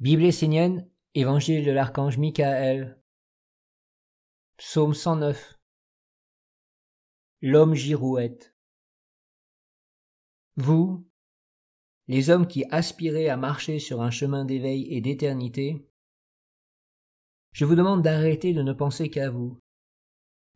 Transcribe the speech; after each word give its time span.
Bible 0.00 0.24
essénienne, 0.24 0.88
Évangile 1.14 1.62
de 1.62 1.72
l'archange 1.72 2.16
Michael. 2.16 2.98
Psaume 4.56 4.94
109. 4.94 5.58
L'homme 7.42 7.74
girouette. 7.74 8.56
Vous, 10.56 11.06
les 12.08 12.30
hommes 12.30 12.46
qui 12.46 12.64
aspirez 12.70 13.28
à 13.28 13.36
marcher 13.36 13.78
sur 13.78 14.00
un 14.00 14.10
chemin 14.10 14.46
d'éveil 14.46 14.86
et 14.88 15.02
d'éternité, 15.02 15.86
je 17.52 17.66
vous 17.66 17.74
demande 17.74 18.00
d'arrêter 18.00 18.54
de 18.54 18.62
ne 18.62 18.72
penser 18.72 19.10
qu'à 19.10 19.28
vous, 19.28 19.60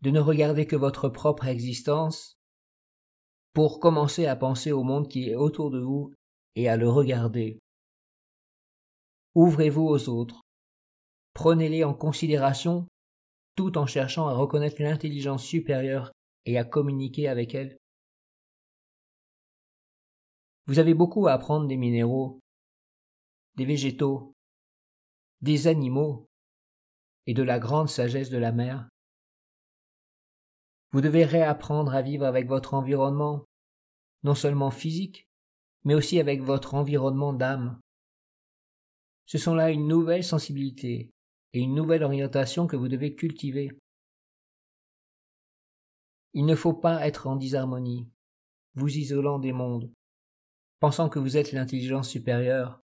de 0.01 0.09
ne 0.09 0.21
regarder 0.21 0.67
que 0.67 0.77
votre 0.77 1.11
propre 1.11 1.49
existence, 1.49 2.39
pour 3.53 3.79
commencer 3.79 4.25
à 4.25 4.37
penser 4.37 4.73
au 4.73 4.85
monde 4.85 5.07
qui 5.07 5.29
est 5.29 5.35
autour 5.35 5.71
de 5.71 5.81
vous 5.81 6.15
et 6.55 6.71
à 6.71 6.79
le 6.79 6.89
regarder. 6.89 7.61
Ouvrez-vous 9.35 9.83
aux 9.83 10.09
autres. 10.09 10.43
Prenez-les 11.35 11.83
en 11.85 11.95
considération 11.95 12.87
tout 13.57 13.79
en 13.79 13.87
cherchant 13.87 14.29
à 14.29 14.35
reconnaître 14.35 14.83
l'intelligence 14.83 15.45
supérieure 15.45 16.13
et 16.47 16.59
à 16.59 16.65
communiquer 16.65 17.29
avec 17.29 17.55
elle. 17.55 17.77
Vous 20.67 20.79
avez 20.79 20.95
beaucoup 20.95 21.27
à 21.27 21.33
apprendre 21.33 21.67
des 21.67 21.77
minéraux, 21.77 22.41
des 23.57 23.65
végétaux, 23.65 24.33
des 25.41 25.67
animaux 25.67 26.27
et 27.27 27.35
de 27.35 27.43
la 27.43 27.59
grande 27.59 27.89
sagesse 27.89 28.31
de 28.31 28.39
la 28.39 28.53
mer. 28.53 28.89
Vous 30.93 31.01
devez 31.01 31.25
réapprendre 31.25 31.95
à 31.95 32.03
vivre 32.03 32.25
avec 32.25 32.47
votre 32.47 32.75
environnement, 32.75 33.45
non 34.23 34.35
seulement 34.35 34.71
physique, 34.71 35.27
mais 35.85 35.95
aussi 35.95 36.21
avec 36.21 36.41
votre 36.41 36.75
environnement 36.75 37.33
d'âme. 37.33 37.81
Ce 39.27 39.39
sont 39.39 39.55
là 39.55 39.71
une 39.71 39.89
nouvelle 39.89 40.25
sensibilité 40.25 41.11
et 41.53 41.61
une 41.61 41.75
nouvelle 41.75 42.03
orientation 42.03 42.67
que 42.67 42.77
vous 42.77 42.89
devez 42.89 43.15
cultiver. 43.15 43.71
Il 46.33 46.47
ne 46.47 46.55
faut 46.55 46.75
pas 46.75 47.07
être 47.07 47.27
en 47.27 47.37
disharmonie, 47.37 48.09
vous 48.75 48.97
isolant 48.97 49.39
des 49.39 49.53
mondes, 49.53 49.91
pensant 50.81 51.09
que 51.09 51.19
vous 51.19 51.37
êtes 51.37 51.53
l'intelligence 51.53 52.09
supérieure, 52.09 52.81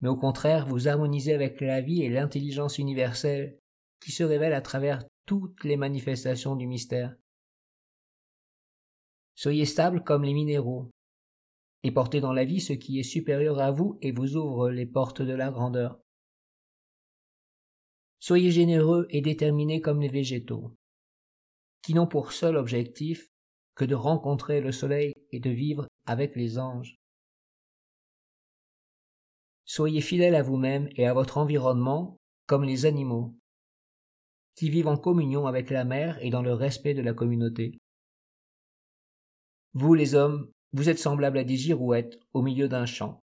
mais 0.00 0.08
au 0.08 0.16
contraire 0.16 0.66
vous 0.66 0.86
harmonisez 0.86 1.32
avec 1.32 1.60
la 1.60 1.80
vie 1.80 2.02
et 2.02 2.10
l'intelligence 2.10 2.78
universelle 2.78 3.58
qui 4.00 4.12
se 4.12 4.22
révèle 4.22 4.52
à 4.52 4.60
travers 4.60 5.02
toutes 5.26 5.64
les 5.64 5.76
manifestations 5.76 6.56
du 6.56 6.66
mystère. 6.66 7.16
Soyez 9.34 9.64
stable 9.64 10.04
comme 10.04 10.24
les 10.24 10.34
minéraux, 10.34 10.90
et 11.82 11.90
portez 11.90 12.20
dans 12.20 12.32
la 12.32 12.44
vie 12.44 12.60
ce 12.60 12.72
qui 12.72 12.98
est 12.98 13.04
supérieur 13.04 13.58
à 13.58 13.70
vous 13.70 13.98
et 14.02 14.12
vous 14.12 14.36
ouvre 14.36 14.70
les 14.70 14.86
portes 14.86 15.22
de 15.22 15.32
la 15.32 15.50
grandeur. 15.50 15.98
Soyez 18.20 18.52
généreux 18.52 19.06
et 19.10 19.20
déterminés 19.20 19.80
comme 19.80 20.00
les 20.00 20.08
végétaux, 20.08 20.76
qui 21.82 21.94
n'ont 21.94 22.06
pour 22.06 22.32
seul 22.32 22.56
objectif 22.56 23.28
que 23.74 23.84
de 23.84 23.94
rencontrer 23.94 24.60
le 24.60 24.70
soleil 24.70 25.14
et 25.32 25.40
de 25.40 25.50
vivre 25.50 25.88
avec 26.06 26.36
les 26.36 26.58
anges. 26.58 26.96
Soyez 29.64 30.00
fidèles 30.00 30.34
à 30.34 30.42
vous-même 30.42 30.88
et 30.96 31.06
à 31.06 31.14
votre 31.14 31.38
environnement 31.38 32.18
comme 32.46 32.64
les 32.64 32.86
animaux, 32.86 33.34
qui 34.54 34.70
vivent 34.70 34.88
en 34.88 34.96
communion 34.96 35.46
avec 35.46 35.70
la 35.70 35.84
mer 35.84 36.18
et 36.20 36.30
dans 36.30 36.42
le 36.42 36.52
respect 36.52 36.94
de 36.94 37.02
la 37.02 37.14
communauté. 37.14 37.78
Vous 39.72 39.94
les 39.94 40.14
hommes, 40.14 40.52
vous 40.72 40.88
êtes 40.88 40.98
semblables 40.98 41.38
à 41.38 41.44
des 41.44 41.56
girouettes 41.56 42.18
au 42.32 42.42
milieu 42.42 42.68
d'un 42.68 42.86
champ, 42.86 43.20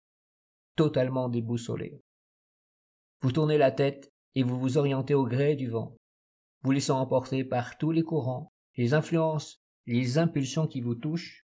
totalement 0.77 1.29
déboussolés. 1.29 2.01
Vous 3.21 3.33
tournez 3.33 3.59
la 3.59 3.73
tête 3.73 4.11
et 4.35 4.43
vous 4.43 4.59
vous 4.59 4.79
orientez 4.79 5.15
au 5.15 5.27
gré 5.27 5.57
du 5.57 5.69
vent, 5.69 5.97
vous 6.63 6.73
laissant 6.73 7.01
emporter 7.01 7.45
par 7.45 7.79
tous 7.79 7.91
les 7.91 8.03
courants, 8.03 8.53
les 8.77 8.95
influences, 8.95 9.61
les 9.87 10.19
impulsions 10.19 10.67
qui 10.67 10.81
vous 10.81 10.95
touchent, 10.95 11.45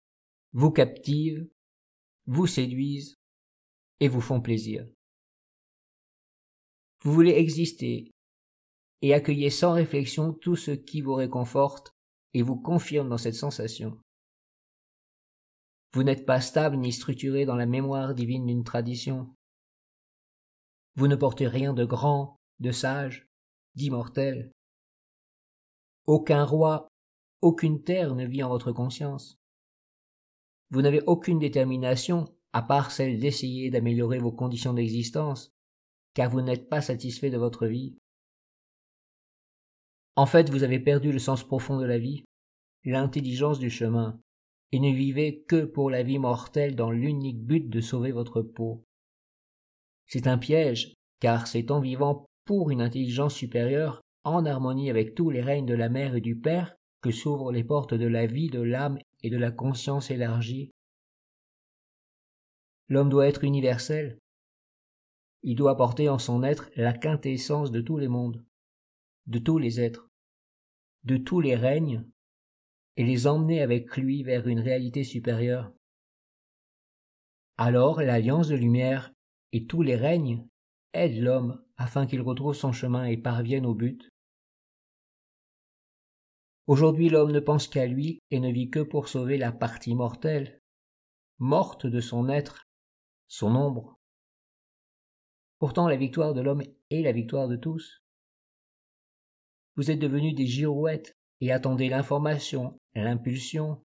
vous 0.53 0.71
captivent, 0.71 1.47
vous 2.25 2.47
séduisent 2.47 3.15
et 3.99 4.07
vous 4.07 4.21
font 4.21 4.41
plaisir. 4.41 4.87
Vous 7.03 7.13
voulez 7.13 7.31
exister 7.31 8.11
et 9.01 9.13
accueillez 9.13 9.49
sans 9.49 9.73
réflexion 9.73 10.33
tout 10.33 10.55
ce 10.55 10.71
qui 10.71 11.01
vous 11.01 11.13
réconforte 11.13 11.91
et 12.33 12.41
vous 12.41 12.59
confirme 12.59 13.09
dans 13.09 13.17
cette 13.17 13.35
sensation. 13.35 13.99
Vous 15.97 16.03
n'êtes 16.03 16.27
pas 16.27 16.41
stable 16.41 16.77
ni 16.77 16.93
structuré 16.93 17.45
dans 17.45 17.55
la 17.55 17.65
mémoire 17.65 18.13
divine 18.13 18.45
d'une 18.45 18.63
tradition. 18.63 19.33
Vous 20.93 21.07
ne 21.07 21.15
portez 21.15 21.47
rien 21.47 21.73
de 21.73 21.85
grand, 21.85 22.37
de 22.59 22.69
sage, 22.69 23.27
d'immortel. 23.73 24.51
Aucun 26.05 26.43
roi, 26.43 26.87
aucune 27.41 27.81
terre 27.81 28.13
ne 28.13 28.27
vit 28.27 28.43
en 28.43 28.49
votre 28.49 28.71
conscience. 28.71 29.39
Vous 30.69 30.83
n'avez 30.83 31.01
aucune 31.07 31.39
détermination 31.39 32.31
à 32.53 32.61
part 32.61 32.91
celle 32.91 33.17
d'essayer 33.17 33.71
d'améliorer 33.71 34.19
vos 34.19 34.31
conditions 34.31 34.75
d'existence, 34.75 35.49
car 36.13 36.29
vous 36.29 36.41
n'êtes 36.41 36.69
pas 36.69 36.81
satisfait 36.81 37.31
de 37.31 37.39
votre 37.39 37.65
vie. 37.65 37.97
En 40.15 40.27
fait, 40.27 40.51
vous 40.51 40.61
avez 40.61 40.79
perdu 40.79 41.11
le 41.11 41.17
sens 41.17 41.43
profond 41.43 41.79
de 41.79 41.85
la 41.85 41.97
vie, 41.97 42.23
l'intelligence 42.83 43.57
du 43.57 43.71
chemin, 43.71 44.21
et 44.71 44.79
ne 44.79 44.91
vivez 44.91 45.43
que 45.47 45.65
pour 45.65 45.89
la 45.89 46.03
vie 46.03 46.19
mortelle 46.19 46.75
dans 46.75 46.91
l'unique 46.91 47.41
but 47.41 47.69
de 47.69 47.81
sauver 47.81 48.11
votre 48.11 48.41
peau. 48.41 48.83
C'est 50.05 50.27
un 50.27 50.37
piège, 50.37 50.93
car 51.19 51.47
c'est 51.47 51.71
en 51.71 51.79
vivant 51.79 52.25
pour 52.45 52.71
une 52.71 52.81
intelligence 52.81 53.35
supérieure, 53.35 54.01
en 54.23 54.45
harmonie 54.45 54.89
avec 54.89 55.15
tous 55.15 55.29
les 55.29 55.41
règnes 55.41 55.65
de 55.65 55.73
la 55.73 55.89
mère 55.89 56.15
et 56.15 56.21
du 56.21 56.37
père, 56.37 56.75
que 57.01 57.11
s'ouvrent 57.11 57.51
les 57.51 57.63
portes 57.63 57.93
de 57.93 58.07
la 58.07 58.25
vie, 58.25 58.49
de 58.49 58.61
l'âme 58.61 58.97
et 59.23 59.29
de 59.29 59.37
la 59.37 59.51
conscience 59.51 60.11
élargie. 60.11 60.71
L'homme 62.89 63.09
doit 63.09 63.27
être 63.27 63.43
universel. 63.43 64.17
Il 65.43 65.55
doit 65.55 65.77
porter 65.77 66.09
en 66.09 66.19
son 66.19 66.43
être 66.43 66.69
la 66.75 66.93
quintessence 66.93 67.71
de 67.71 67.81
tous 67.81 67.97
les 67.97 68.07
mondes, 68.07 68.43
de 69.27 69.39
tous 69.39 69.57
les 69.57 69.79
êtres, 69.79 70.09
de 71.03 71.17
tous 71.17 71.41
les 71.41 71.55
règnes 71.55 72.05
et 72.97 73.03
les 73.03 73.27
emmener 73.27 73.61
avec 73.61 73.95
lui 73.95 74.23
vers 74.23 74.47
une 74.47 74.59
réalité 74.59 75.03
supérieure. 75.03 75.71
Alors 77.57 78.01
l'alliance 78.01 78.47
de 78.47 78.55
lumière 78.55 79.13
et 79.51 79.65
tous 79.67 79.83
les 79.83 79.95
règnes 79.95 80.47
aident 80.93 81.21
l'homme 81.21 81.63
afin 81.77 82.07
qu'il 82.07 82.21
retrouve 82.21 82.55
son 82.55 82.71
chemin 82.71 83.05
et 83.05 83.17
parvienne 83.17 83.67
au 83.67 83.75
but. 83.75 84.09
Aujourd'hui 86.65 87.09
l'homme 87.09 87.31
ne 87.31 87.39
pense 87.39 87.67
qu'à 87.67 87.85
lui 87.85 88.19
et 88.31 88.39
ne 88.39 88.51
vit 88.51 88.69
que 88.69 88.79
pour 88.79 89.07
sauver 89.07 89.37
la 89.37 89.51
partie 89.51 89.95
mortelle, 89.95 90.59
morte 91.37 91.85
de 91.85 92.01
son 92.01 92.29
être, 92.29 92.63
son 93.27 93.55
ombre. 93.55 93.99
Pourtant 95.59 95.87
la 95.87 95.97
victoire 95.97 96.33
de 96.33 96.41
l'homme 96.41 96.63
est 96.89 97.01
la 97.01 97.11
victoire 97.11 97.47
de 97.47 97.55
tous. 97.55 98.03
Vous 99.75 99.91
êtes 99.91 99.99
devenus 99.99 100.35
des 100.35 100.47
girouettes 100.47 101.16
et 101.41 101.51
attendez 101.51 101.89
l'information, 101.89 102.79
l'impulsion, 102.95 103.83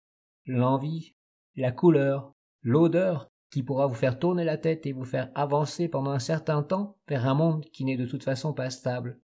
l'envie, 0.45 1.15
la 1.55 1.71
couleur, 1.71 2.33
l'odeur 2.61 3.29
qui 3.49 3.63
pourra 3.63 3.87
vous 3.87 3.95
faire 3.95 4.19
tourner 4.19 4.43
la 4.43 4.57
tête 4.57 4.85
et 4.85 4.91
vous 4.91 5.05
faire 5.05 5.31
avancer 5.35 5.87
pendant 5.87 6.11
un 6.11 6.19
certain 6.19 6.63
temps 6.63 6.97
vers 7.07 7.27
un 7.27 7.33
monde 7.33 7.65
qui 7.71 7.85
n'est 7.85 7.97
de 7.97 8.05
toute 8.05 8.23
façon 8.23 8.53
pas 8.53 8.69
stable. 8.69 9.19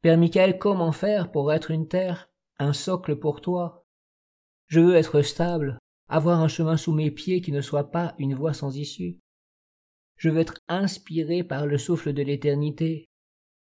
Père 0.00 0.16
Michael, 0.16 0.58
comment 0.58 0.92
faire 0.92 1.30
pour 1.30 1.52
être 1.52 1.70
une 1.70 1.88
terre, 1.88 2.30
un 2.58 2.72
socle 2.72 3.16
pour 3.16 3.40
toi? 3.40 3.84
Je 4.68 4.80
veux 4.80 4.94
être 4.94 5.22
stable, 5.22 5.78
avoir 6.08 6.40
un 6.40 6.48
chemin 6.48 6.76
sous 6.76 6.92
mes 6.92 7.10
pieds 7.10 7.40
qui 7.40 7.52
ne 7.52 7.60
soit 7.60 7.90
pas 7.90 8.14
une 8.18 8.34
voie 8.34 8.54
sans 8.54 8.76
issue. 8.76 9.18
Je 10.16 10.30
veux 10.30 10.40
être 10.40 10.58
inspiré 10.68 11.44
par 11.44 11.66
le 11.66 11.78
souffle 11.78 12.12
de 12.12 12.22
l'éternité, 12.22 13.07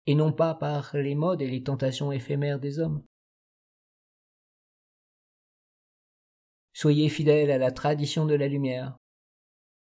et 0.07 0.15
non 0.15 0.33
pas 0.33 0.55
par 0.55 0.97
les 0.97 1.15
modes 1.15 1.43
et 1.43 1.49
les 1.49 1.63
tentations 1.63 2.13
éphémères 2.13 2.61
des 2.61 2.79
hommes. 2.79 3.03
Soyez 6.73 7.09
fidèles 7.09 7.51
à 7.51 7.59
la 7.59 7.73
tradition 7.73 8.27
de 8.27 8.35
la 8.35 8.49
lumière 8.49 8.97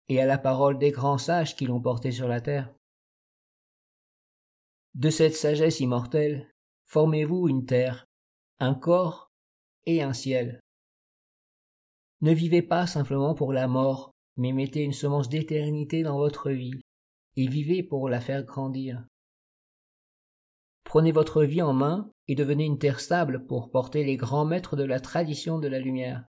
et 0.09 0.21
à 0.21 0.26
la 0.26 0.38
parole 0.38 0.79
des 0.79 0.91
grands 0.91 1.19
sages 1.19 1.56
qui 1.56 1.67
l'ont 1.67 1.81
portée 1.81 2.12
sur 2.12 2.29
la 2.29 2.41
terre. 2.41 2.73
De 4.94 5.11
cette 5.11 5.35
sagesse 5.35 5.81
immortelle, 5.81 6.49
formez-vous 6.87 7.49
une 7.49 7.67
terre, 7.67 8.06
un 8.61 8.75
corps 8.75 9.32
et 9.87 10.03
un 10.03 10.12
ciel. 10.12 10.61
Ne 12.21 12.32
vivez 12.32 12.62
pas 12.62 12.87
simplement 12.87 13.35
pour 13.35 13.53
la 13.53 13.67
mort, 13.67 14.12
mais 14.37 14.53
mettez 14.53 14.82
une 14.82 14.93
semence 14.93 15.29
d'éternité 15.29 16.03
dans 16.03 16.17
votre 16.17 16.50
vie, 16.50 16.81
et 17.37 17.49
vivez 17.49 17.82
pour 17.82 18.09
la 18.09 18.21
faire 18.21 18.44
grandir. 18.44 19.05
Prenez 20.85 21.13
votre 21.13 21.43
vie 21.43 21.63
en 21.63 21.73
main 21.73 22.11
et 22.29 22.35
devenez 22.35 22.65
une 22.65 22.79
terre 22.79 23.01
stable 23.01 23.47
pour 23.47 23.71
porter 23.71 24.05
les 24.05 24.17
grands 24.17 24.45
maîtres 24.45 24.77
de 24.77 24.85
la 24.85 25.01
tradition 25.01 25.59
de 25.59 25.67
la 25.67 25.79
lumière. 25.79 26.25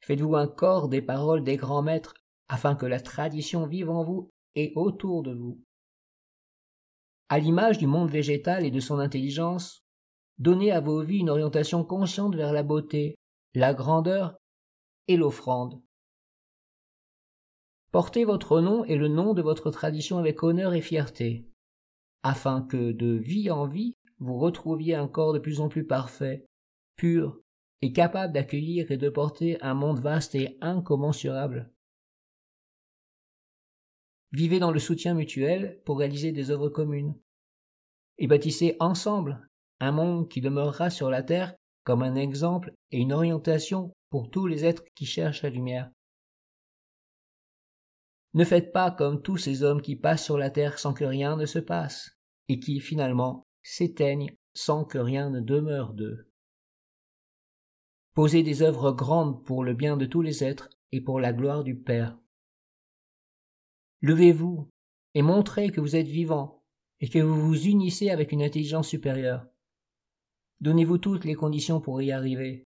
Faites-vous 0.00 0.36
un 0.36 0.48
corps 0.48 0.88
des 0.88 1.02
paroles 1.02 1.44
des 1.44 1.56
grands 1.56 1.82
maîtres, 1.82 2.14
afin 2.48 2.74
que 2.74 2.86
la 2.86 3.00
tradition 3.00 3.66
vive 3.66 3.90
en 3.90 4.02
vous 4.02 4.30
et 4.54 4.72
autour 4.74 5.22
de 5.22 5.34
vous. 5.34 5.62
À 7.28 7.38
l'image 7.38 7.78
du 7.78 7.86
monde 7.86 8.10
végétal 8.10 8.64
et 8.64 8.70
de 8.70 8.80
son 8.80 8.98
intelligence, 8.98 9.84
donnez 10.38 10.72
à 10.72 10.80
vos 10.80 11.02
vies 11.02 11.18
une 11.18 11.30
orientation 11.30 11.84
consciente 11.84 12.34
vers 12.34 12.54
la 12.54 12.62
beauté, 12.62 13.16
la 13.54 13.74
grandeur 13.74 14.38
et 15.08 15.16
l'offrande. 15.16 15.82
Portez 17.90 18.24
votre 18.24 18.60
nom 18.60 18.84
et 18.84 18.96
le 18.96 19.08
nom 19.08 19.34
de 19.34 19.42
votre 19.42 19.70
tradition 19.70 20.18
avec 20.18 20.42
honneur 20.42 20.72
et 20.72 20.80
fierté, 20.80 21.46
afin 22.22 22.62
que, 22.62 22.92
de 22.92 23.12
vie 23.12 23.50
en 23.50 23.66
vie, 23.66 23.94
vous 24.18 24.38
retrouviez 24.38 24.94
un 24.94 25.08
corps 25.08 25.32
de 25.32 25.38
plus 25.38 25.60
en 25.60 25.68
plus 25.68 25.86
parfait, 25.86 26.46
pur 26.96 27.40
et 27.80 27.92
capable 27.92 28.32
d'accueillir 28.32 28.90
et 28.90 28.96
de 28.96 29.08
porter 29.08 29.62
un 29.62 29.74
monde 29.74 30.00
vaste 30.00 30.34
et 30.34 30.58
incommensurable. 30.60 31.70
Vivez 34.32 34.58
dans 34.58 34.72
le 34.72 34.78
soutien 34.78 35.14
mutuel 35.14 35.80
pour 35.84 35.98
réaliser 35.98 36.32
des 36.32 36.50
œuvres 36.50 36.68
communes. 36.68 37.14
Et 38.18 38.26
bâtissez 38.26 38.76
ensemble 38.80 39.48
un 39.80 39.92
monde 39.92 40.28
qui 40.28 40.40
demeurera 40.40 40.90
sur 40.90 41.08
la 41.08 41.22
terre 41.22 41.54
comme 41.84 42.02
un 42.02 42.16
exemple 42.16 42.74
et 42.90 42.98
une 42.98 43.12
orientation 43.12 43.92
pour 44.10 44.30
tous 44.30 44.46
les 44.46 44.64
êtres 44.64 44.84
qui 44.94 45.06
cherchent 45.06 45.42
la 45.42 45.50
lumière. 45.50 45.90
Ne 48.34 48.44
faites 48.44 48.72
pas 48.72 48.90
comme 48.90 49.22
tous 49.22 49.36
ces 49.36 49.62
hommes 49.62 49.82
qui 49.82 49.96
passent 49.96 50.24
sur 50.24 50.38
la 50.38 50.50
terre 50.50 50.78
sans 50.78 50.92
que 50.92 51.04
rien 51.04 51.36
ne 51.36 51.46
se 51.46 51.58
passe, 51.58 52.18
et 52.48 52.60
qui 52.60 52.80
finalement 52.80 53.46
s'éteignent 53.62 54.36
sans 54.54 54.84
que 54.84 54.98
rien 54.98 55.30
ne 55.30 55.40
demeure 55.40 55.92
d'eux. 55.94 56.30
Posez 58.14 58.42
des 58.42 58.62
œuvres 58.62 58.92
grandes 58.92 59.44
pour 59.44 59.62
le 59.64 59.74
bien 59.74 59.96
de 59.96 60.06
tous 60.06 60.22
les 60.22 60.42
êtres 60.42 60.68
et 60.92 61.00
pour 61.00 61.20
la 61.20 61.32
gloire 61.32 61.62
du 61.62 61.78
Père. 61.78 62.18
Levez-vous 64.00 64.68
et 65.14 65.22
montrez 65.22 65.70
que 65.70 65.80
vous 65.80 65.96
êtes 65.96 66.08
vivant 66.08 66.64
et 67.00 67.08
que 67.08 67.18
vous 67.18 67.40
vous 67.40 67.66
unissez 67.66 68.10
avec 68.10 68.32
une 68.32 68.42
intelligence 68.42 68.88
supérieure. 68.88 69.46
Donnez-vous 70.60 70.98
toutes 70.98 71.24
les 71.24 71.34
conditions 71.34 71.80
pour 71.80 72.02
y 72.02 72.10
arriver. 72.10 72.64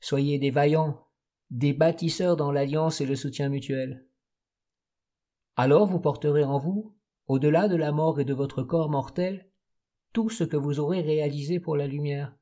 Soyez 0.00 0.38
des 0.38 0.50
vaillants, 0.50 1.06
des 1.50 1.72
bâtisseurs 1.74 2.36
dans 2.36 2.52
l'alliance 2.52 3.00
et 3.00 3.06
le 3.06 3.16
soutien 3.16 3.48
mutuel. 3.48 4.06
Alors 5.56 5.86
vous 5.86 6.00
porterez 6.00 6.44
en 6.44 6.58
vous, 6.58 6.94
au-delà 7.28 7.66
de 7.66 7.76
la 7.76 7.90
mort 7.90 8.20
et 8.20 8.26
de 8.26 8.34
votre 8.34 8.62
corps 8.62 8.90
mortel, 8.90 9.50
tout 10.12 10.28
ce 10.28 10.44
que 10.44 10.56
vous 10.56 10.80
aurez 10.80 11.00
réalisé 11.00 11.60
pour 11.60 11.76
la 11.76 11.86
lumière. 11.86 12.36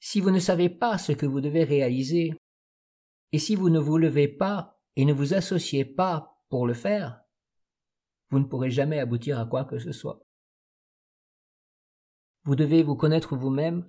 Si 0.00 0.20
vous 0.20 0.32
ne 0.32 0.40
savez 0.40 0.68
pas 0.68 0.98
ce 0.98 1.12
que 1.12 1.26
vous 1.26 1.40
devez 1.40 1.62
réaliser, 1.62 2.34
et 3.30 3.38
si 3.38 3.54
vous 3.54 3.70
ne 3.70 3.78
vous 3.78 3.98
levez 3.98 4.26
pas 4.26 4.80
et 4.96 5.04
ne 5.04 5.12
vous 5.12 5.32
associez 5.32 5.84
pas 5.84 6.42
pour 6.48 6.66
le 6.66 6.74
faire, 6.74 7.22
vous 8.30 8.40
ne 8.40 8.44
pourrez 8.44 8.70
jamais 8.70 8.98
aboutir 8.98 9.38
à 9.38 9.46
quoi 9.46 9.64
que 9.64 9.78
ce 9.78 9.92
soit. 9.92 10.20
Vous 12.42 12.56
devez 12.56 12.82
vous 12.82 12.96
connaître 12.96 13.36
vous-même 13.36 13.86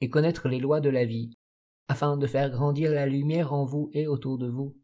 et 0.00 0.08
connaître 0.08 0.48
les 0.48 0.60
lois 0.60 0.80
de 0.80 0.88
la 0.88 1.04
vie, 1.04 1.36
afin 1.88 2.16
de 2.16 2.26
faire 2.28 2.50
grandir 2.50 2.92
la 2.92 3.06
lumière 3.06 3.52
en 3.52 3.64
vous 3.64 3.90
et 3.92 4.06
autour 4.06 4.38
de 4.38 4.48
vous. 4.48 4.76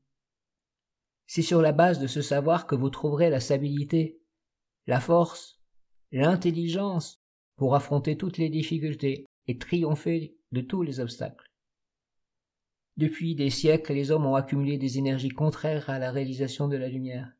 C'est 1.34 1.40
sur 1.40 1.62
la 1.62 1.72
base 1.72 1.98
de 1.98 2.06
ce 2.06 2.20
savoir 2.20 2.66
que 2.66 2.74
vous 2.74 2.90
trouverez 2.90 3.30
la 3.30 3.40
stabilité, 3.40 4.20
la 4.86 5.00
force, 5.00 5.62
l'intelligence 6.10 7.22
pour 7.56 7.74
affronter 7.74 8.18
toutes 8.18 8.36
les 8.36 8.50
difficultés 8.50 9.24
et 9.46 9.56
triompher 9.56 10.36
de 10.50 10.60
tous 10.60 10.82
les 10.82 11.00
obstacles. 11.00 11.50
Depuis 12.98 13.34
des 13.34 13.48
siècles, 13.48 13.94
les 13.94 14.10
hommes 14.10 14.26
ont 14.26 14.34
accumulé 14.34 14.76
des 14.76 14.98
énergies 14.98 15.30
contraires 15.30 15.88
à 15.88 15.98
la 15.98 16.10
réalisation 16.10 16.68
de 16.68 16.76
la 16.76 16.90
lumière. 16.90 17.32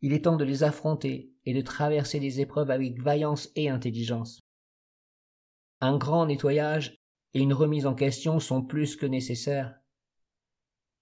Il 0.00 0.12
est 0.12 0.22
temps 0.26 0.36
de 0.36 0.44
les 0.44 0.62
affronter 0.62 1.34
et 1.44 1.54
de 1.54 1.62
traverser 1.62 2.20
les 2.20 2.40
épreuves 2.40 2.70
avec 2.70 3.02
vaillance 3.02 3.50
et 3.56 3.68
intelligence. 3.68 4.38
Un 5.80 5.98
grand 5.98 6.26
nettoyage 6.26 6.94
et 7.34 7.40
une 7.40 7.52
remise 7.52 7.86
en 7.86 7.96
question 7.96 8.38
sont 8.38 8.62
plus 8.62 8.94
que 8.94 9.06
nécessaires. 9.06 9.76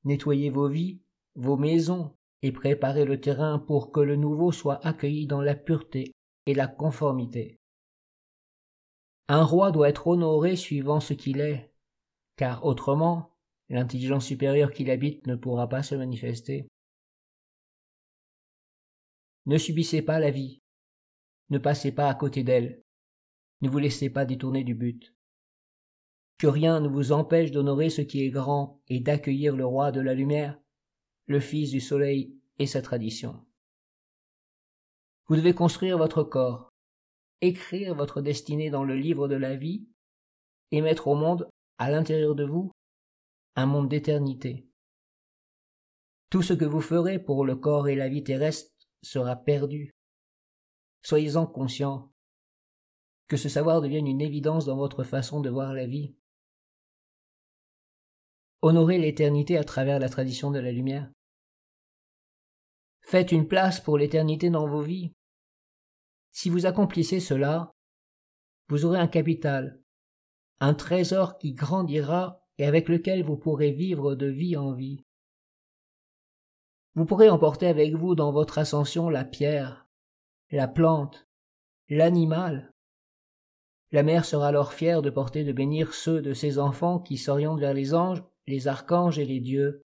Nettoyez 0.04 0.48
vos 0.48 0.70
vies, 0.70 1.03
vos 1.34 1.56
maisons, 1.56 2.14
et 2.42 2.52
préparez 2.52 3.04
le 3.04 3.20
terrain 3.20 3.58
pour 3.58 3.90
que 3.90 4.00
le 4.00 4.16
nouveau 4.16 4.52
soit 4.52 4.84
accueilli 4.86 5.26
dans 5.26 5.40
la 5.40 5.54
pureté 5.54 6.12
et 6.46 6.54
la 6.54 6.66
conformité. 6.66 7.58
Un 9.28 9.42
roi 9.42 9.72
doit 9.72 9.88
être 9.88 10.06
honoré 10.06 10.54
suivant 10.54 11.00
ce 11.00 11.14
qu'il 11.14 11.40
est, 11.40 11.72
car 12.36 12.64
autrement 12.66 13.34
l'intelligence 13.70 14.26
supérieure 14.26 14.72
qui 14.72 14.84
l'habite 14.84 15.26
ne 15.26 15.36
pourra 15.36 15.68
pas 15.68 15.82
se 15.82 15.94
manifester. 15.94 16.68
Ne 19.46 19.56
subissez 19.56 20.02
pas 20.02 20.20
la 20.20 20.30
vie, 20.30 20.60
ne 21.50 21.58
passez 21.58 21.92
pas 21.92 22.08
à 22.08 22.14
côté 22.14 22.42
d'elle, 22.42 22.82
ne 23.62 23.68
vous 23.68 23.78
laissez 23.78 24.10
pas 24.10 24.26
détourner 24.26 24.64
du 24.64 24.74
but. 24.74 25.14
Que 26.38 26.46
rien 26.46 26.80
ne 26.80 26.88
vous 26.88 27.12
empêche 27.12 27.50
d'honorer 27.50 27.88
ce 27.88 28.02
qui 28.02 28.22
est 28.22 28.30
grand 28.30 28.82
et 28.88 29.00
d'accueillir 29.00 29.56
le 29.56 29.64
roi 29.64 29.92
de 29.92 30.00
la 30.00 30.14
lumière, 30.14 30.58
le 31.26 31.40
fils 31.40 31.70
du 31.70 31.80
soleil 31.80 32.38
et 32.58 32.66
sa 32.66 32.82
tradition. 32.82 33.44
Vous 35.26 35.36
devez 35.36 35.54
construire 35.54 35.98
votre 35.98 36.22
corps, 36.22 36.68
écrire 37.40 37.94
votre 37.94 38.20
destinée 38.20 38.70
dans 38.70 38.84
le 38.84 38.96
livre 38.96 39.28
de 39.28 39.36
la 39.36 39.56
vie 39.56 39.86
et 40.70 40.82
mettre 40.82 41.08
au 41.08 41.14
monde, 41.14 41.48
à 41.78 41.90
l'intérieur 41.90 42.34
de 42.34 42.44
vous, 42.44 42.70
un 43.56 43.66
monde 43.66 43.88
d'éternité. 43.88 44.68
Tout 46.30 46.42
ce 46.42 46.52
que 46.52 46.64
vous 46.64 46.80
ferez 46.80 47.18
pour 47.18 47.44
le 47.44 47.56
corps 47.56 47.88
et 47.88 47.94
la 47.94 48.08
vie 48.08 48.24
terrestre 48.24 48.70
sera 49.02 49.36
perdu. 49.36 49.92
Soyez-en 51.02 51.46
conscients. 51.46 52.12
Que 53.28 53.36
ce 53.36 53.48
savoir 53.48 53.80
devienne 53.80 54.06
une 54.06 54.20
évidence 54.20 54.66
dans 54.66 54.76
votre 54.76 55.04
façon 55.04 55.40
de 55.40 55.50
voir 55.50 55.72
la 55.72 55.86
vie. 55.86 56.14
Honorez 58.66 58.96
l'éternité 58.96 59.58
à 59.58 59.64
travers 59.64 59.98
la 59.98 60.08
tradition 60.08 60.50
de 60.50 60.58
la 60.58 60.72
lumière. 60.72 61.10
Faites 63.02 63.30
une 63.30 63.46
place 63.46 63.78
pour 63.78 63.98
l'éternité 63.98 64.48
dans 64.48 64.66
vos 64.66 64.80
vies. 64.80 65.12
Si 66.32 66.48
vous 66.48 66.64
accomplissez 66.64 67.20
cela, 67.20 67.74
vous 68.70 68.86
aurez 68.86 68.98
un 68.98 69.06
capital, 69.06 69.82
un 70.60 70.72
trésor 70.72 71.36
qui 71.36 71.52
grandira 71.52 72.40
et 72.56 72.64
avec 72.64 72.88
lequel 72.88 73.22
vous 73.22 73.36
pourrez 73.36 73.70
vivre 73.70 74.14
de 74.14 74.28
vie 74.28 74.56
en 74.56 74.72
vie. 74.72 75.04
Vous 76.94 77.04
pourrez 77.04 77.28
emporter 77.28 77.66
avec 77.66 77.94
vous 77.94 78.14
dans 78.14 78.32
votre 78.32 78.56
ascension 78.56 79.10
la 79.10 79.26
pierre, 79.26 79.86
la 80.50 80.68
plante, 80.68 81.28
l'animal. 81.90 82.72
La 83.92 84.02
mère 84.02 84.24
sera 84.24 84.48
alors 84.48 84.72
fière 84.72 85.02
de 85.02 85.10
porter 85.10 85.44
de 85.44 85.52
bénir 85.52 85.92
ceux 85.92 86.22
de 86.22 86.32
ses 86.32 86.58
enfants 86.58 86.98
qui 86.98 87.18
s'orientent 87.18 87.60
vers 87.60 87.74
les 87.74 87.92
anges, 87.92 88.24
les 88.46 88.68
archanges 88.68 89.18
et 89.18 89.24
les 89.24 89.40
dieux, 89.40 89.82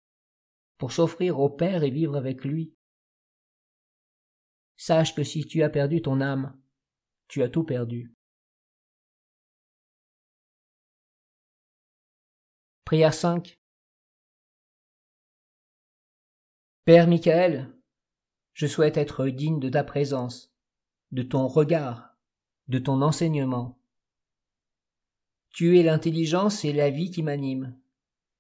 pour 0.78 0.92
s'offrir 0.92 1.40
au 1.40 1.48
Père 1.48 1.82
et 1.82 1.90
vivre 1.90 2.16
avec 2.16 2.44
lui. 2.44 2.74
Sache 4.76 5.14
que 5.14 5.24
si 5.24 5.46
tu 5.46 5.62
as 5.62 5.70
perdu 5.70 6.02
ton 6.02 6.20
âme, 6.20 6.58
tu 7.28 7.42
as 7.42 7.48
tout 7.48 7.64
perdu. 7.64 8.12
Prière 12.84 13.14
5 13.14 13.58
Père 16.84 17.08
Michael, 17.08 17.74
je 18.52 18.66
souhaite 18.66 18.96
être 18.96 19.26
digne 19.26 19.58
de 19.58 19.68
ta 19.68 19.82
présence, 19.82 20.54
de 21.10 21.22
ton 21.22 21.48
regard, 21.48 22.16
de 22.68 22.78
ton 22.78 23.02
enseignement. 23.02 23.76
Tu 25.50 25.78
es 25.78 25.82
l'intelligence 25.82 26.64
et 26.64 26.72
la 26.72 26.90
vie 26.90 27.10
qui 27.10 27.24
m'animent, 27.24 27.76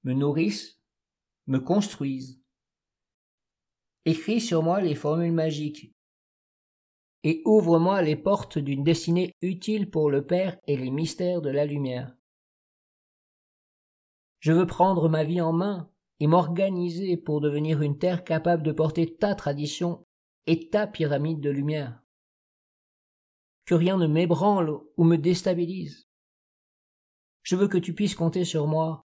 me 0.04 0.12
nourrissent, 0.12 0.80
me 1.46 1.58
construisent. 1.58 2.40
Écris 4.04 4.40
sur 4.40 4.62
moi 4.62 4.80
les 4.80 4.94
formules 4.94 5.32
magiques 5.32 5.92
et 7.24 7.42
ouvre-moi 7.44 8.02
les 8.02 8.14
portes 8.14 8.58
d'une 8.58 8.84
destinée 8.84 9.34
utile 9.42 9.90
pour 9.90 10.10
le 10.10 10.24
Père 10.24 10.58
et 10.68 10.76
les 10.76 10.90
mystères 10.90 11.42
de 11.42 11.50
la 11.50 11.64
lumière. 11.64 12.16
Je 14.38 14.52
veux 14.52 14.66
prendre 14.66 15.08
ma 15.08 15.24
vie 15.24 15.40
en 15.40 15.52
main 15.52 15.90
et 16.20 16.26
m'organiser 16.26 17.16
pour 17.16 17.40
devenir 17.40 17.82
une 17.82 17.98
terre 17.98 18.22
capable 18.22 18.62
de 18.62 18.72
porter 18.72 19.16
ta 19.16 19.34
tradition 19.34 20.06
et 20.46 20.70
ta 20.70 20.86
pyramide 20.86 21.40
de 21.40 21.50
lumière. 21.50 22.00
Que 23.64 23.74
rien 23.74 23.96
ne 23.96 24.06
m'ébranle 24.06 24.78
ou 24.96 25.04
me 25.04 25.16
déstabilise. 25.16 26.08
Je 27.42 27.56
veux 27.56 27.68
que 27.68 27.78
tu 27.78 27.94
puisses 27.94 28.14
compter 28.14 28.44
sur 28.44 28.66
moi. 28.66 29.05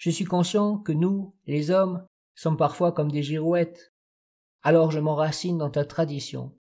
Je 0.00 0.08
suis 0.08 0.24
conscient 0.24 0.78
que 0.78 0.92
nous, 0.92 1.36
les 1.46 1.70
hommes, 1.70 2.06
sommes 2.34 2.56
parfois 2.56 2.90
comme 2.90 3.12
des 3.12 3.22
girouettes. 3.22 3.92
Alors 4.62 4.90
je 4.90 4.98
m'enracine 4.98 5.58
dans 5.58 5.68
ta 5.68 5.84
tradition. 5.84 6.58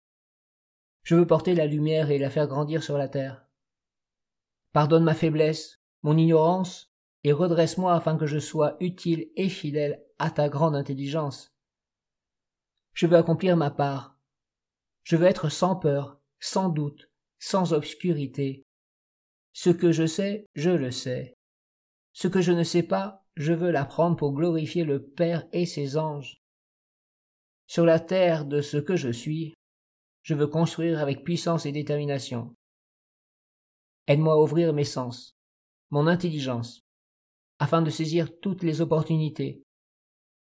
Je 1.04 1.16
veux 1.16 1.28
porter 1.28 1.54
la 1.54 1.66
lumière 1.66 2.12
et 2.12 2.18
la 2.18 2.30
faire 2.30 2.48
grandir 2.48 2.82
sur 2.82 2.98
la 2.98 3.10
terre. 3.10 3.46
Pardonne 4.72 5.04
ma 5.04 5.14
faiblesse, 5.14 5.82
mon 6.02 6.18
ignorance 6.18 6.94
et 7.26 7.34
redresse-moi 7.34 7.94
afin 7.94 8.16
que 8.16 8.26
je 8.26 8.40
sois 8.40 8.78
utile 8.80 9.30
et 9.36 9.50
fidèle 9.50 10.02
à 10.18 10.32
ta 10.32 10.48
grande 10.48 10.76
intelligence. 10.78 11.54
Je 12.94 13.06
veux 13.06 13.18
accomplir 13.18 13.58
ma 13.58 13.70
part. 13.70 14.18
Je 15.04 15.18
veux 15.18 15.28
être 15.28 15.50
sans 15.50 15.76
peur, 15.76 16.22
sans 16.40 16.70
doute, 16.70 17.12
sans 17.40 17.74
obscurité. 17.74 18.64
Ce 19.52 19.72
que 19.72 19.92
je 19.92 20.06
sais, 20.06 20.48
je 20.56 20.70
le 20.70 20.92
sais. 20.92 21.34
Ce 22.14 22.30
que 22.30 22.40
je 22.40 22.54
ne 22.54 22.64
sais 22.64 22.84
pas, 22.84 23.25
je 23.36 23.54
veux 23.54 23.72
l'apprendre 23.72 24.16
pour 24.16 24.34
glorifier 24.34 24.84
le 24.84 25.04
Père 25.04 25.46
et 25.52 25.66
ses 25.66 25.98
anges. 25.98 26.42
Sur 27.68 27.86
la 27.86 28.00
terre 28.00 28.46
de 28.46 28.62
ce 28.62 28.78
que 28.78 28.96
je 28.96 29.10
suis, 29.10 29.54
je 30.24 30.34
veux 30.34 30.48
construire 30.48 31.00
avec 31.00 31.24
puissance 31.24 31.66
et 31.66 31.72
détermination. 31.72 32.56
Aide-moi 34.08 34.34
à 34.34 34.38
ouvrir 34.38 34.74
mes 34.74 34.84
sens, 34.84 35.36
mon 35.90 36.08
intelligence, 36.08 36.82
afin 37.60 37.82
de 37.82 37.90
saisir 37.90 38.40
toutes 38.40 38.64
les 38.64 38.82
opportunités, 38.82 39.64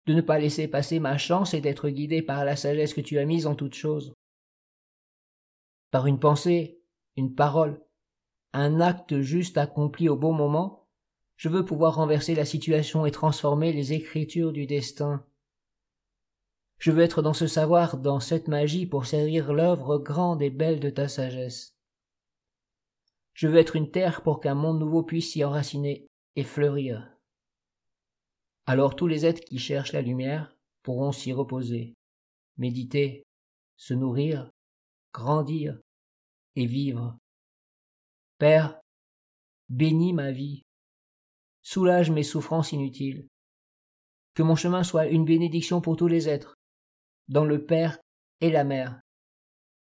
de 0.07 0.13
ne 0.13 0.21
pas 0.21 0.39
laisser 0.39 0.67
passer 0.67 0.99
ma 0.99 1.17
chance 1.17 1.53
et 1.53 1.61
d'être 1.61 1.89
guidé 1.89 2.21
par 2.21 2.43
la 2.43 2.55
sagesse 2.55 2.93
que 2.93 3.01
tu 3.01 3.19
as 3.19 3.25
mise 3.25 3.45
en 3.45 3.55
toutes 3.55 3.75
choses. 3.75 4.13
Par 5.91 6.07
une 6.07 6.19
pensée, 6.19 6.81
une 7.15 7.35
parole, 7.35 7.83
un 8.53 8.81
acte 8.81 9.21
juste 9.21 9.57
accompli 9.57 10.09
au 10.09 10.15
bon 10.15 10.33
moment, 10.33 10.80
je 11.41 11.49
veux 11.49 11.65
pouvoir 11.65 11.95
renverser 11.95 12.35
la 12.35 12.45
situation 12.45 13.03
et 13.07 13.09
transformer 13.09 13.73
les 13.73 13.93
écritures 13.93 14.53
du 14.53 14.67
destin. 14.67 15.25
Je 16.77 16.91
veux 16.91 17.01
être 17.01 17.23
dans 17.23 17.33
ce 17.33 17.47
savoir, 17.47 17.97
dans 17.97 18.19
cette 18.19 18.47
magie 18.47 18.85
pour 18.85 19.07
servir 19.07 19.51
l'œuvre 19.51 19.97
grande 19.97 20.43
et 20.43 20.51
belle 20.51 20.79
de 20.79 20.91
ta 20.91 21.07
sagesse. 21.07 21.75
Je 23.33 23.47
veux 23.47 23.57
être 23.57 23.75
une 23.75 23.89
terre 23.89 24.21
pour 24.21 24.39
qu'un 24.39 24.53
monde 24.53 24.79
nouveau 24.79 25.01
puisse 25.01 25.31
s'y 25.31 25.43
enraciner 25.43 26.05
et 26.35 26.43
fleurir. 26.43 27.11
Alors 28.67 28.95
tous 28.95 29.07
les 29.07 29.25
êtres 29.25 29.43
qui 29.43 29.57
cherchent 29.57 29.93
la 29.93 30.03
lumière 30.03 30.55
pourront 30.83 31.11
s'y 31.11 31.33
reposer, 31.33 31.95
méditer, 32.57 33.23
se 33.77 33.95
nourrir, 33.95 34.51
grandir 35.11 35.79
et 36.55 36.67
vivre. 36.67 37.17
Père, 38.37 38.79
bénis 39.69 40.13
ma 40.13 40.31
vie, 40.31 40.61
soulage 41.61 42.11
mes 42.11 42.23
souffrances 42.23 42.71
inutiles, 42.71 43.27
que 44.33 44.43
mon 44.43 44.55
chemin 44.55 44.83
soit 44.83 45.07
une 45.07 45.25
bénédiction 45.25 45.81
pour 45.81 45.95
tous 45.95 46.07
les 46.07 46.29
êtres, 46.29 46.55
dans 47.27 47.45
le 47.45 47.65
Père 47.65 47.99
et 48.39 48.49
la 48.49 48.63
Mère. 48.63 48.99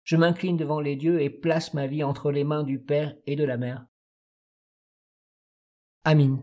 Je 0.04 0.16
m'incline 0.16 0.56
devant 0.56 0.80
les 0.80 0.96
dieux 0.96 1.20
et 1.20 1.30
place 1.30 1.74
ma 1.74 1.86
vie 1.86 2.04
entre 2.04 2.30
les 2.30 2.44
mains 2.44 2.62
du 2.62 2.78
Père 2.78 3.14
et 3.26 3.36
de 3.36 3.44
la 3.44 3.56
Mère. 3.56 3.86
Amin. 6.04 6.40